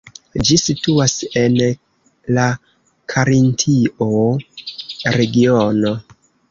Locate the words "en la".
1.41-2.47